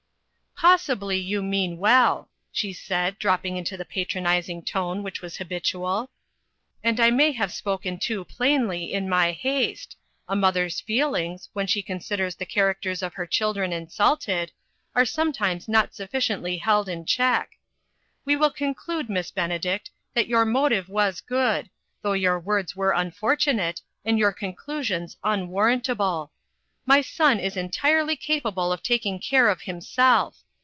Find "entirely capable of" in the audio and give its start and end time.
27.57-28.83